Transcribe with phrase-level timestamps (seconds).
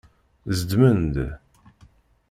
[0.57, 1.15] Zedmen-d.